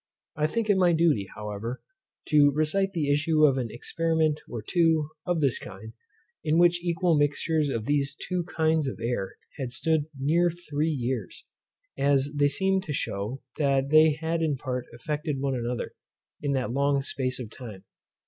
I 0.35 0.47
think 0.47 0.67
it 0.67 0.77
my 0.77 0.93
duty, 0.93 1.27
however, 1.35 1.79
to 2.29 2.49
recite 2.55 2.93
the 2.93 3.13
issue 3.13 3.45
of 3.45 3.59
an 3.59 3.69
experiment 3.69 4.41
or 4.49 4.63
two 4.63 5.09
of 5.27 5.41
this 5.41 5.59
kind, 5.59 5.93
in 6.43 6.57
which 6.57 6.83
equal 6.83 7.15
mixtures 7.15 7.69
of 7.69 7.85
these 7.85 8.15
two 8.19 8.43
kinds 8.45 8.87
of 8.87 8.99
air 8.99 9.35
had 9.59 9.71
stood 9.71 10.07
near 10.19 10.49
three 10.49 10.89
years, 10.89 11.45
as 11.99 12.31
they 12.33 12.47
seem 12.47 12.81
to 12.81 12.93
shew 12.93 13.41
that 13.59 13.89
they 13.91 14.13
had 14.13 14.41
in 14.41 14.57
part 14.57 14.87
affected 14.91 15.39
one 15.39 15.53
another, 15.53 15.91
in 16.41 16.53
that 16.53 16.71
long 16.73 17.03
space 17.03 17.39
of 17.39 17.51
time. 17.51 17.83